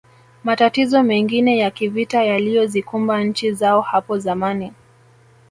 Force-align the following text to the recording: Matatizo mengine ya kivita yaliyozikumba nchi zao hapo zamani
Matatizo 0.43 1.03
mengine 1.03 1.57
ya 1.57 1.71
kivita 1.71 2.23
yaliyozikumba 2.23 3.23
nchi 3.23 3.53
zao 3.53 3.81
hapo 3.81 4.17
zamani 4.19 4.73